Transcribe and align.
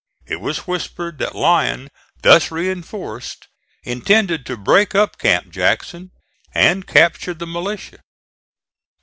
It 0.25 0.41
was 0.41 0.65
whispered 0.65 1.19
that 1.19 1.35
Lyon 1.35 1.89
thus 2.23 2.49
reinforced 2.49 3.47
intended 3.83 4.47
to 4.47 4.57
break 4.57 4.95
up 4.95 5.19
Camp 5.19 5.51
Jackson 5.51 6.09
and 6.55 6.87
capture 6.87 7.35
the 7.35 7.45
militia. 7.45 7.99